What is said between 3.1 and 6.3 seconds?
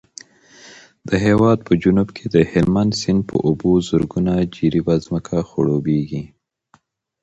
په اوبو زرګونه جریبه ځمکه خړوبېږي.